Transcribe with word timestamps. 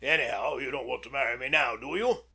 Anyhow, 0.01 0.57
you 0.57 0.71
don't 0.71 0.87
want 0.87 1.03
to 1.03 1.11
marry 1.11 1.37
me 1.37 1.47
now, 1.49 1.75
do 1.75 1.95
you? 1.95 2.05
ELLIE. 2.07 2.21